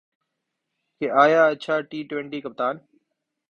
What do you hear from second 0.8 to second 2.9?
کہ آیا اچھا ٹی ٹؤنٹی کپتان